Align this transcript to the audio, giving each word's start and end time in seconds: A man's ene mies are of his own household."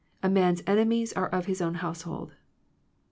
A 0.23 0.29
man's 0.31 0.61
ene 0.67 0.83
mies 0.89 1.13
are 1.15 1.27
of 1.27 1.45
his 1.45 1.61
own 1.61 1.75
household." 1.75 2.33